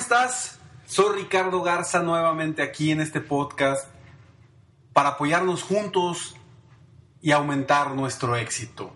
Estás? 0.00 0.58
Soy 0.86 1.22
Ricardo 1.22 1.62
Garza 1.62 2.02
nuevamente 2.02 2.62
aquí 2.62 2.90
en 2.90 3.02
este 3.02 3.20
podcast 3.20 3.86
para 4.94 5.10
apoyarnos 5.10 5.62
juntos 5.62 6.36
y 7.20 7.32
aumentar 7.32 7.94
nuestro 7.94 8.34
éxito. 8.34 8.94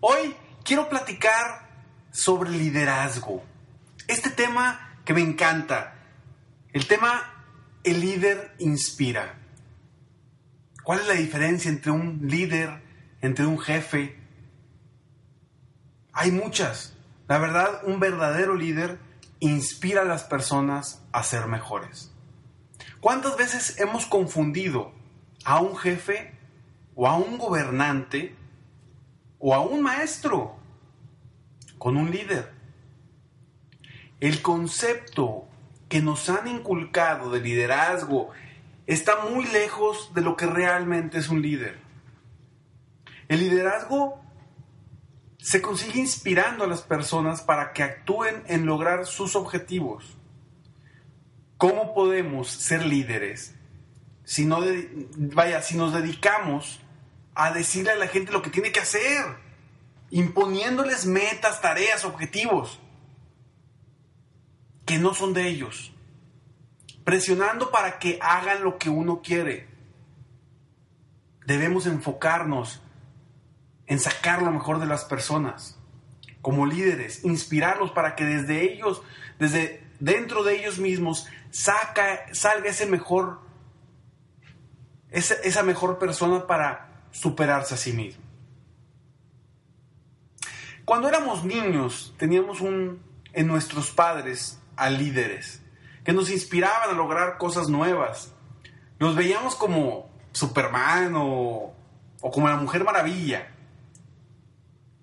Hoy 0.00 0.34
quiero 0.64 0.88
platicar 0.88 1.68
sobre 2.12 2.50
liderazgo. 2.50 3.44
Este 4.08 4.30
tema 4.30 5.00
que 5.04 5.12
me 5.12 5.20
encanta. 5.20 5.94
El 6.72 6.86
tema 6.86 7.44
El 7.84 8.00
líder 8.00 8.54
inspira. 8.58 9.38
¿Cuál 10.82 11.00
es 11.00 11.08
la 11.08 11.14
diferencia 11.14 11.70
entre 11.70 11.90
un 11.90 12.20
líder, 12.22 12.82
entre 13.20 13.44
un 13.44 13.58
jefe? 13.58 14.18
Hay 16.14 16.30
muchas. 16.32 16.94
La 17.28 17.36
verdad, 17.36 17.82
un 17.84 18.00
verdadero 18.00 18.54
líder 18.54 18.98
inspira 19.40 20.02
a 20.02 20.04
las 20.04 20.24
personas 20.24 21.02
a 21.12 21.22
ser 21.22 21.46
mejores. 21.46 22.12
¿Cuántas 23.00 23.36
veces 23.36 23.78
hemos 23.78 24.06
confundido 24.06 24.92
a 25.44 25.60
un 25.60 25.76
jefe 25.76 26.34
o 26.94 27.06
a 27.06 27.16
un 27.16 27.38
gobernante 27.38 28.34
o 29.38 29.54
a 29.54 29.60
un 29.60 29.82
maestro 29.82 30.56
con 31.78 31.96
un 31.96 32.10
líder? 32.10 32.52
El 34.20 34.40
concepto 34.42 35.46
que 35.88 36.00
nos 36.00 36.28
han 36.28 36.48
inculcado 36.48 37.30
de 37.30 37.40
liderazgo 37.40 38.30
está 38.86 39.24
muy 39.30 39.44
lejos 39.46 40.12
de 40.14 40.22
lo 40.22 40.36
que 40.36 40.46
realmente 40.46 41.18
es 41.18 41.28
un 41.28 41.42
líder. 41.42 41.78
El 43.28 43.40
liderazgo 43.40 44.20
se 45.46 45.62
consigue 45.62 46.00
inspirando 46.00 46.64
a 46.64 46.66
las 46.66 46.82
personas 46.82 47.40
para 47.40 47.72
que 47.72 47.84
actúen 47.84 48.42
en 48.48 48.66
lograr 48.66 49.06
sus 49.06 49.36
objetivos. 49.36 50.18
¿Cómo 51.56 51.94
podemos 51.94 52.48
ser 52.48 52.84
líderes 52.84 53.54
si 54.24 54.44
no 54.44 54.58
vaya, 55.16 55.62
si 55.62 55.76
nos 55.76 55.92
dedicamos 55.92 56.80
a 57.36 57.52
decirle 57.52 57.92
a 57.92 57.94
la 57.94 58.08
gente 58.08 58.32
lo 58.32 58.42
que 58.42 58.50
tiene 58.50 58.72
que 58.72 58.80
hacer, 58.80 59.24
imponiéndoles 60.10 61.06
metas, 61.06 61.60
tareas, 61.60 62.04
objetivos 62.04 62.80
que 64.84 64.98
no 64.98 65.14
son 65.14 65.32
de 65.32 65.46
ellos, 65.46 65.92
presionando 67.04 67.70
para 67.70 68.00
que 68.00 68.18
hagan 68.20 68.64
lo 68.64 68.78
que 68.78 68.90
uno 68.90 69.22
quiere? 69.22 69.68
Debemos 71.46 71.86
enfocarnos 71.86 72.82
en 73.86 74.00
sacar 74.00 74.42
lo 74.42 74.50
mejor 74.50 74.80
de 74.80 74.86
las 74.86 75.04
personas, 75.04 75.78
como 76.42 76.66
líderes, 76.66 77.24
inspirarlos 77.24 77.90
para 77.92 78.14
que 78.14 78.24
desde 78.24 78.62
ellos, 78.62 79.02
desde 79.38 79.84
dentro 80.00 80.42
de 80.42 80.60
ellos 80.60 80.78
mismos, 80.78 81.26
saca, 81.50 82.32
salga 82.32 82.70
ese 82.70 82.86
mejor, 82.86 83.40
esa, 85.10 85.62
mejor 85.62 85.98
persona 85.98 86.46
para 86.46 87.08
superarse 87.10 87.74
a 87.74 87.78
sí 87.78 87.92
mismo. 87.92 88.22
Cuando 90.84 91.08
éramos 91.08 91.44
niños, 91.44 92.14
teníamos 92.16 92.60
un, 92.60 93.02
en 93.32 93.46
nuestros 93.46 93.90
padres 93.90 94.60
a 94.76 94.90
líderes 94.90 95.62
que 96.04 96.12
nos 96.12 96.30
inspiraban 96.30 96.90
a 96.90 96.92
lograr 96.92 97.38
cosas 97.38 97.68
nuevas. 97.68 98.32
Los 98.98 99.16
veíamos 99.16 99.56
como 99.56 100.08
Superman 100.30 101.14
o, 101.16 101.74
o 102.20 102.30
como 102.30 102.46
la 102.48 102.56
Mujer 102.56 102.84
Maravilla 102.84 103.55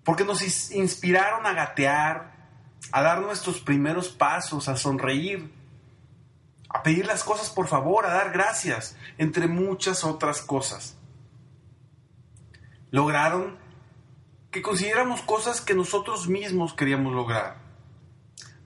porque 0.04 0.26
nos 0.26 0.42
inspiraron 0.72 1.46
a 1.46 1.54
gatear, 1.54 2.34
a 2.92 3.02
dar 3.02 3.22
nuestros 3.22 3.62
primeros 3.62 4.10
pasos, 4.10 4.68
a 4.68 4.76
sonreír, 4.76 5.52
a 6.70 6.84
pedir 6.84 7.06
las 7.06 7.24
cosas 7.24 7.50
por 7.50 7.68
favor, 7.68 8.06
a 8.06 8.14
dar 8.14 8.32
gracias, 8.32 8.98
entre 9.18 9.48
muchas 9.48 10.04
otras 10.04 10.42
cosas. 10.42 10.98
Lograron 12.92 13.58
que 14.52 14.62
consiguiéramos 14.62 15.22
cosas 15.22 15.62
que 15.62 15.74
nosotros 15.74 16.28
mismos 16.28 16.74
queríamos 16.74 17.14
lograr. 17.14 17.58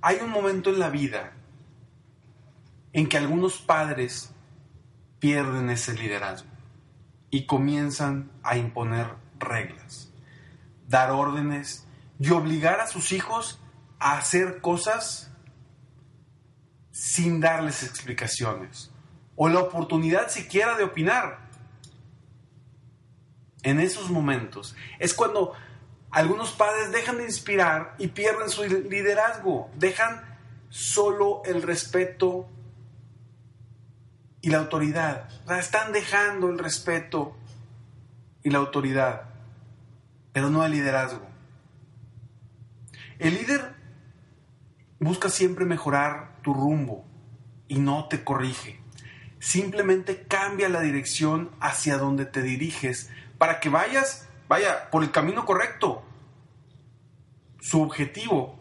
Hay 0.01 0.17
un 0.21 0.29
momento 0.29 0.69
en 0.69 0.79
la 0.79 0.89
vida 0.89 1.33
en 2.93 3.07
que 3.07 3.17
algunos 3.17 3.59
padres 3.59 4.31
pierden 5.19 5.69
ese 5.69 5.93
liderazgo 5.93 6.49
y 7.29 7.45
comienzan 7.45 8.31
a 8.43 8.57
imponer 8.57 9.07
reglas 9.39 10.11
dar 10.87 11.11
órdenes 11.11 11.85
y 12.19 12.31
obligar 12.31 12.79
a 12.79 12.87
sus 12.87 13.11
hijos 13.11 13.59
a 13.99 14.17
hacer 14.17 14.61
cosas 14.61 15.31
sin 16.91 17.39
darles 17.39 17.83
explicaciones 17.83 18.91
o 19.35 19.49
la 19.49 19.59
oportunidad 19.59 20.29
siquiera 20.29 20.75
de 20.77 20.83
opinar. 20.83 21.47
En 23.63 23.79
esos 23.79 24.09
momentos 24.09 24.75
es 24.97 25.13
cuando 25.13 25.53
algunos 26.09 26.51
padres 26.51 26.91
dejan 26.91 27.17
de 27.17 27.25
inspirar 27.25 27.95
y 27.97 28.07
pierden 28.07 28.49
su 28.49 28.63
liderazgo, 28.63 29.69
dejan 29.75 30.39
solo 30.69 31.41
el 31.45 31.61
respeto 31.61 32.47
y 34.41 34.49
la 34.49 34.59
autoridad. 34.59 35.29
están 35.59 35.91
dejando 35.91 36.49
el 36.49 36.57
respeto 36.57 37.35
y 38.43 38.49
la 38.49 38.59
autoridad 38.59 39.36
pero 40.37 40.51
no 40.51 40.63
el 40.63 40.71
liderazgo. 40.71 41.25
El 43.17 43.33
líder 43.33 43.73
busca 44.99 45.31
siempre 45.31 45.65
mejorar 45.65 46.37
tu 46.43 46.53
rumbo 46.53 47.07
y 47.67 47.79
no 47.79 48.07
te 48.07 48.23
corrige. 48.23 48.79
Simplemente 49.39 50.27
cambia 50.27 50.69
la 50.69 50.81
dirección 50.81 51.49
hacia 51.59 51.97
donde 51.97 52.28
te 52.28 52.43
diriges 52.43 53.09
para 53.39 53.59
que 53.59 53.69
vayas, 53.69 54.29
vaya, 54.47 54.91
por 54.91 55.01
el 55.01 55.09
camino 55.09 55.43
correcto. 55.43 56.03
Su 57.59 57.81
objetivo 57.81 58.59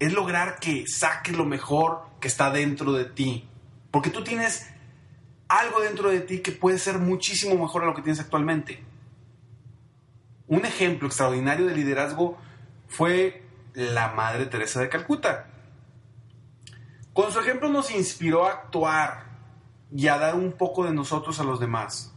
es 0.00 0.12
lograr 0.12 0.60
que 0.60 0.86
saques 0.86 1.34
lo 1.34 1.46
mejor 1.46 2.02
que 2.20 2.28
está 2.28 2.50
dentro 2.50 2.92
de 2.92 3.06
ti. 3.06 3.48
Porque 3.90 4.10
tú 4.10 4.22
tienes 4.22 4.66
algo 5.48 5.80
dentro 5.80 6.10
de 6.10 6.20
ti 6.20 6.40
que 6.40 6.52
puede 6.52 6.78
ser 6.78 6.98
muchísimo 6.98 7.54
mejor 7.54 7.84
a 7.84 7.86
lo 7.86 7.94
que 7.94 8.02
tienes 8.02 8.20
actualmente. 8.20 8.84
Un 10.48 10.64
ejemplo 10.64 11.08
extraordinario 11.08 11.66
de 11.66 11.74
liderazgo 11.74 12.38
fue 12.88 13.44
la 13.74 14.08
Madre 14.08 14.46
Teresa 14.46 14.80
de 14.80 14.88
Calcuta. 14.88 15.46
Con 17.12 17.30
su 17.32 17.40
ejemplo 17.40 17.68
nos 17.68 17.90
inspiró 17.90 18.46
a 18.46 18.52
actuar 18.52 19.24
y 19.94 20.08
a 20.08 20.18
dar 20.18 20.34
un 20.34 20.52
poco 20.52 20.84
de 20.84 20.92
nosotros 20.92 21.38
a 21.38 21.44
los 21.44 21.60
demás. 21.60 22.14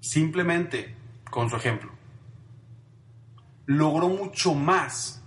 Simplemente 0.00 0.96
con 1.30 1.48
su 1.48 1.56
ejemplo. 1.56 1.90
Logró 3.64 4.08
mucho 4.08 4.54
más. 4.54 5.22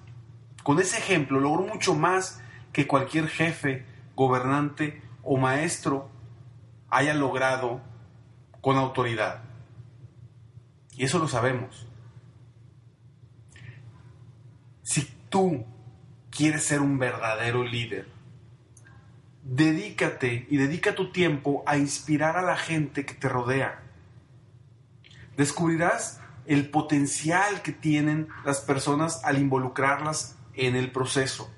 Con 0.63 0.79
ese 0.79 0.99
ejemplo 0.99 1.39
logró 1.39 1.63
mucho 1.63 1.95
más 1.95 2.41
que 2.71 2.87
cualquier 2.87 3.27
jefe, 3.27 3.85
gobernante 4.15 5.01
o 5.23 5.37
maestro 5.37 6.09
haya 6.89 7.13
logrado 7.13 7.81
con 8.61 8.77
autoridad. 8.77 9.50
Y 10.95 11.05
eso 11.05 11.19
lo 11.19 11.27
sabemos. 11.27 11.87
Si 14.83 15.07
tú 15.29 15.65
quieres 16.29 16.63
ser 16.63 16.81
un 16.81 16.99
verdadero 16.99 17.63
líder, 17.63 18.07
dedícate 19.43 20.47
y 20.49 20.57
dedica 20.57 20.95
tu 20.95 21.11
tiempo 21.11 21.63
a 21.65 21.77
inspirar 21.77 22.37
a 22.37 22.41
la 22.41 22.57
gente 22.57 23.05
que 23.05 23.13
te 23.13 23.29
rodea. 23.29 23.83
Descubrirás 25.37 26.19
el 26.45 26.69
potencial 26.69 27.61
que 27.61 27.71
tienen 27.71 28.27
las 28.43 28.59
personas 28.61 29.23
al 29.23 29.37
involucrarlas 29.37 30.35
en 30.53 30.75
el 30.75 30.91
proceso, 30.91 31.49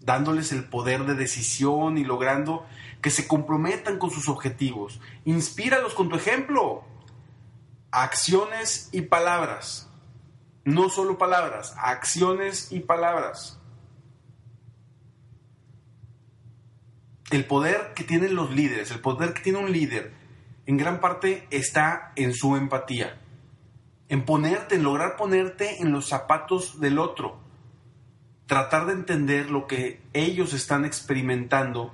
dándoles 0.00 0.52
el 0.52 0.64
poder 0.64 1.04
de 1.04 1.14
decisión 1.14 1.98
y 1.98 2.04
logrando 2.04 2.66
que 3.00 3.10
se 3.10 3.28
comprometan 3.28 3.98
con 3.98 4.10
sus 4.10 4.28
objetivos. 4.28 5.00
Inspíralos 5.24 5.94
con 5.94 6.08
tu 6.08 6.16
ejemplo. 6.16 6.84
Acciones 7.90 8.88
y 8.92 9.02
palabras. 9.02 9.90
No 10.64 10.90
solo 10.90 11.18
palabras, 11.18 11.74
acciones 11.78 12.72
y 12.72 12.80
palabras. 12.80 13.58
El 17.30 17.46
poder 17.46 17.92
que 17.94 18.04
tienen 18.04 18.34
los 18.34 18.50
líderes, 18.50 18.90
el 18.90 19.00
poder 19.00 19.34
que 19.34 19.42
tiene 19.42 19.58
un 19.58 19.72
líder, 19.72 20.12
en 20.66 20.76
gran 20.76 21.00
parte 21.00 21.46
está 21.50 22.12
en 22.16 22.34
su 22.34 22.56
empatía 22.56 23.18
en 24.08 24.24
ponerte, 24.24 24.76
en 24.76 24.82
lograr 24.82 25.16
ponerte 25.16 25.82
en 25.82 25.92
los 25.92 26.08
zapatos 26.08 26.80
del 26.80 26.98
otro, 26.98 27.38
tratar 28.46 28.86
de 28.86 28.94
entender 28.94 29.50
lo 29.50 29.66
que 29.66 30.02
ellos 30.14 30.54
están 30.54 30.84
experimentando 30.84 31.92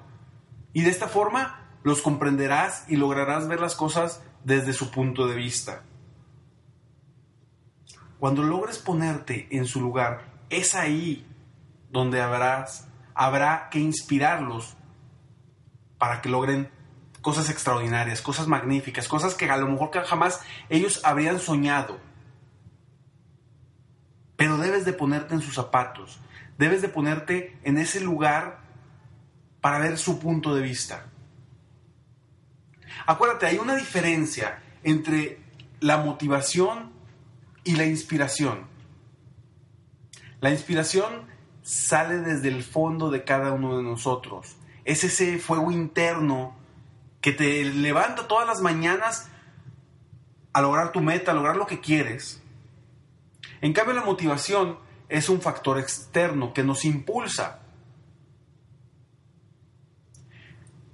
y 0.73 0.83
de 0.83 0.91
esta 0.91 1.09
forma 1.09 1.61
los 1.83 2.03
comprenderás 2.03 2.85
y 2.89 2.97
lograrás 2.97 3.49
ver 3.49 3.61
las 3.61 3.75
cosas 3.75 4.23
desde 4.45 4.73
su 4.73 4.91
punto 4.91 5.27
de 5.27 5.35
vista. 5.35 5.83
Cuando 8.19 8.43
logres 8.43 8.79
ponerte 8.79 9.49
en 9.51 9.67
su 9.67 9.81
lugar, 9.81 10.23
es 10.49 10.75
ahí 10.75 11.27
donde 11.91 12.23
habrás, 12.23 12.87
habrá 13.15 13.69
que 13.71 13.81
inspirarlos 13.81 14.77
para 15.99 16.21
que 16.21 16.29
logren 16.29 16.71
cosas 17.21 17.49
extraordinarias, 17.49 18.21
cosas 18.21 18.47
magníficas, 18.47 19.09
cosas 19.09 19.35
que 19.35 19.51
a 19.51 19.57
lo 19.57 19.69
mejor 19.69 19.91
jamás 20.05 20.41
ellos 20.69 21.01
habrían 21.05 21.41
soñado. 21.41 21.99
Pero 24.37 24.59
debes 24.59 24.85
de 24.85 24.93
ponerte 24.93 25.35
en 25.35 25.41
sus 25.41 25.55
zapatos, 25.55 26.21
debes 26.59 26.83
de 26.83 26.89
ponerte 26.89 27.59
en 27.63 27.79
ese 27.79 28.01
lugar 28.01 28.61
para 29.61 29.79
ver 29.79 29.97
su 29.97 30.19
punto 30.19 30.55
de 30.55 30.63
vista. 30.63 31.07
Acuérdate, 33.07 33.47
hay 33.47 33.59
una 33.59 33.77
diferencia 33.77 34.63
entre 34.83 35.39
la 35.81 35.99
motivación 35.99 36.93
y 37.65 37.77
la 37.77 37.85
inspiración. 37.85 38.67
La 40.41 40.51
inspiración 40.51 41.27
sale 41.63 42.19
desde 42.19 42.49
el 42.49 42.63
fondo 42.63 43.11
de 43.11 43.25
cada 43.25 43.53
uno 43.53 43.77
de 43.77 43.83
nosotros. 43.83 44.57
Es 44.85 45.05
ese 45.05 45.39
fuego 45.39 45.71
interno 45.73 46.55
que 47.21 47.33
te 47.33 47.65
levanta 47.65 48.29
todas 48.29 48.47
las 48.47 48.61
mañanas 48.61 49.29
a 50.53 50.61
lograr 50.61 50.93
tu 50.93 51.01
meta, 51.01 51.33
a 51.33 51.35
lograr 51.35 51.57
lo 51.57 51.67
que 51.67 51.81
quieres. 51.81 52.43
En 53.63 53.73
cambio, 53.73 53.95
la 53.95 54.05
motivación 54.05 54.79
es 55.09 55.29
un 55.29 55.41
factor 55.41 55.79
externo 55.79 56.53
que 56.53 56.63
nos 56.63 56.85
impulsa. 56.85 57.61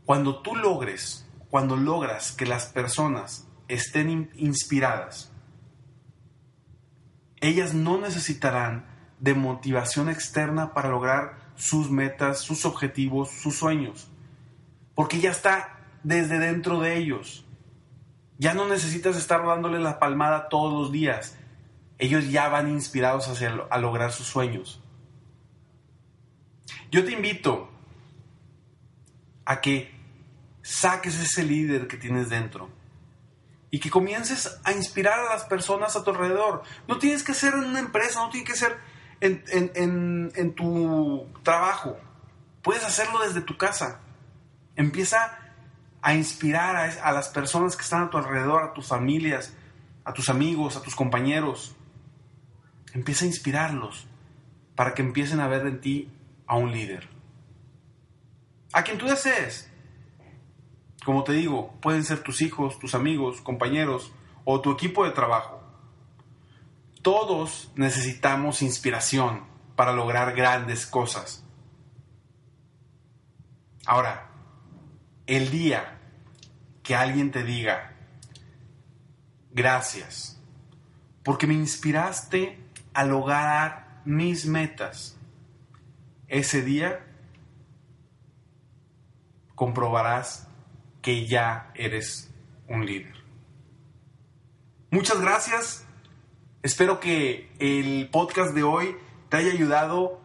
Cuando 0.05 0.41
tú 0.41 0.55
logres, 0.55 1.27
cuando 1.51 1.77
logras 1.77 2.33
que 2.33 2.47
las 2.47 2.67
personas 2.67 3.47
estén 3.69 4.31
inspiradas, 4.35 5.33
ellas 7.41 7.75
no 7.75 7.99
necesitarán 7.99 8.87
de 9.19 9.35
motivación 9.35 10.09
externa 10.09 10.73
para 10.73 10.91
lograr 10.91 11.53
sus 11.57 11.91
metas, 11.91 12.41
sus 12.41 12.65
objetivos, 12.65 13.31
sus 13.31 13.57
sueños, 13.57 14.09
porque 14.95 15.21
ya 15.21 15.31
está 15.31 15.81
desde 16.03 16.39
dentro 16.39 16.81
de 16.81 16.97
ellos. 16.97 17.45
Ya 18.39 18.55
no 18.55 18.67
necesitas 18.67 19.17
estar 19.17 19.45
dándole 19.45 19.79
la 19.79 19.99
palmada 19.99 20.49
todos 20.49 20.73
los 20.73 20.93
días. 20.93 21.37
Ellos 21.99 22.31
ya 22.31 22.49
van 22.49 22.71
inspirados 22.71 23.29
hacia 23.29 23.67
a 23.71 23.79
lograr 23.79 24.13
sus 24.13 24.27
sueños. 24.27 24.83
Yo 26.91 27.05
te 27.05 27.13
invito 27.13 27.69
a 29.45 29.61
que 29.61 30.00
saques 30.63 31.19
ese 31.19 31.43
líder 31.43 31.89
que 31.89 31.97
tienes 31.97 32.29
dentro 32.29 32.71
y 33.71 33.79
que 33.79 33.91
comiences 33.91 34.61
a 34.65 34.73
inspirar 34.73 35.21
a 35.21 35.35
las 35.35 35.45
personas 35.45 35.97
a 35.97 36.05
tu 36.05 36.11
alrededor. 36.11 36.63
No 36.89 36.99
tienes 36.99 37.23
que 37.23 37.35
ser 37.35 37.55
en 37.55 37.65
una 37.65 37.79
empresa, 37.79 38.21
no 38.21 38.31
tienes 38.31 38.51
que 38.51 38.57
ser 38.57 38.77
en, 39.21 40.33
en 40.35 40.55
tu 40.55 41.27
trabajo. 41.43 41.99
Puedes 42.63 42.85
hacerlo 42.85 43.21
desde 43.21 43.41
tu 43.41 43.57
casa. 43.57 44.01
Empieza 44.77 45.39
a 46.03 46.15
inspirar 46.15 46.77
a, 46.77 47.13
las 47.13 47.29
personas 47.29 47.77
que 47.77 47.83
están 47.83 48.05
a 48.05 48.11
tu 48.11 48.19
alrededor, 48.19 48.63
a 48.63 48.73
tus 48.73 48.89
familias, 48.89 49.55
a 50.05 50.13
tus 50.13 50.29
amigos, 50.29 50.77
a 50.77 50.83
tus 50.83 50.95
compañeros. 50.95 51.77
Empieza 52.93 53.25
a 53.25 53.29
inspirarlos 53.29 54.07
para 54.75 54.95
que 54.95 55.03
empiecen 55.03 55.41
a 55.41 55.49
ver 55.49 55.67
en 55.67 55.81
ti 55.81 56.11
a 56.47 56.57
un 56.57 56.73
líder. 56.73 57.09
A 58.73 58.83
quien 58.83 58.99
tú 58.99 59.07
desees. 59.07 59.70
Como 61.05 61.25
te 61.25 61.33
digo, 61.33 61.73
pueden 61.81 62.05
ser 62.05 62.23
tus 62.23 62.43
hijos, 62.43 62.79
tus 62.79 62.95
amigos, 62.95 63.41
compañeros 63.41 64.13
o 64.45 64.61
tu 64.61 64.71
equipo 64.73 65.05
de 65.05 65.13
trabajo. 65.13 65.63
Todos 67.03 67.73
necesitamos 67.75 68.61
inspiración 68.61 69.45
para 69.77 69.93
lograr 69.93 70.35
grandes 70.35 70.87
cosas. 70.87 71.43
Ahora, 73.87 74.29
el 75.27 75.51
día 75.51 75.99
que 76.83 76.95
alguien 76.95 77.31
te 77.31 77.45
diga, 77.45 77.97
gracias, 79.53 80.39
porque 81.23 81.47
me 81.47 81.55
inspiraste 81.55 82.63
a 82.93 83.05
lograr 83.05 84.03
mis 84.05 84.45
metas, 84.45 85.17
ese 86.29 86.63
día 86.63 87.07
comprobarás 89.55 90.50
que 91.03 91.27
ya 91.27 91.73
eres 91.75 92.33
un 92.69 92.87
líder. 92.87 93.15
Muchas 94.91 95.21
gracias. 95.21 95.87
Espero 96.63 97.01
que 97.01 97.51
el 97.59 98.11
podcast 98.11 98.55
de 98.55 98.63
hoy 98.63 98.97
te 99.29 99.39
haya 99.39 99.53
ayudado 99.53 100.21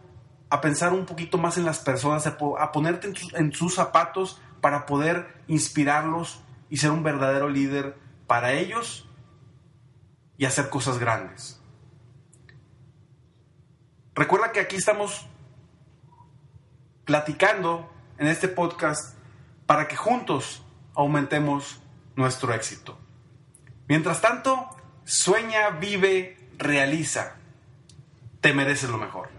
a 0.49 0.61
pensar 0.61 0.93
un 0.93 1.05
poquito 1.05 1.37
más 1.37 1.57
en 1.57 1.65
las 1.65 1.79
personas, 1.79 2.27
a, 2.27 2.71
ponerte 2.71 3.11
en 3.33 3.53
sus 3.53 3.75
zapatos 3.75 4.41
para 4.61 4.85
poder 4.85 5.43
inspirarlos 5.47 6.41
y 6.69 6.77
ser 6.77 6.91
un 6.91 7.03
verdadero 7.03 7.49
líder 7.49 7.97
para 8.27 8.53
ellos 8.53 9.07
y 10.37 10.45
hacer 10.45 10.69
cosas 10.69 10.97
grandes. 10.97 11.61
Recuerda 14.15 14.51
que 14.51 14.59
aquí 14.59 14.75
estamos 14.75 15.27
platicando 17.05 17.91
en 18.17 18.27
este 18.27 18.47
podcast 18.47 19.15
para 19.65 19.87
que 19.87 19.95
juntos 19.95 20.64
aumentemos 20.95 21.79
nuestro 22.15 22.53
éxito. 22.53 22.97
Mientras 23.87 24.21
tanto, 24.21 24.69
sueña, 25.03 25.69
vive, 25.71 26.37
realiza. 26.57 27.35
Te 28.41 28.53
mereces 28.53 28.89
lo 28.89 28.97
mejor. 28.97 29.29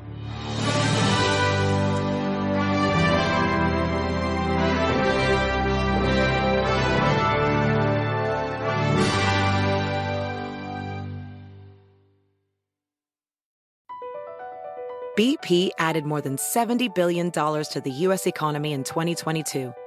BP 15.16 15.70
added 15.78 16.04
more 16.04 16.20
than 16.20 16.36
$70 16.36 16.94
billion 16.94 17.30
to 17.30 17.80
the 17.82 17.90
U.S. 17.90 18.26
economy 18.26 18.74
in 18.74 18.84
2022 18.84 19.72